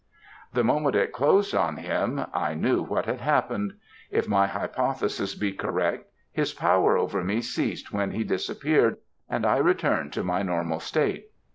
"The 0.53 0.63
moment 0.63 0.95
it 0.95 1.11
closed 1.13 1.53
on 1.53 1.77
him, 1.77 2.25
I 2.33 2.55
knew 2.55 2.81
what 2.81 3.05
had 3.05 3.21
happened; 3.21 3.75
if 4.09 4.27
my 4.27 4.47
hypothesis 4.47 5.35
be 5.35 5.53
correct, 5.53 6.09
his 6.31 6.55
power 6.55 6.97
over 6.97 7.23
me 7.23 7.43
ceased 7.43 7.93
when 7.93 8.09
he 8.09 8.23
disappeared 8.23 8.97
and 9.29 9.45
I 9.45 9.57
returned 9.57 10.11
to 10.13 10.23
my 10.23 10.41
normal 10.41 10.79
state. 10.79 11.27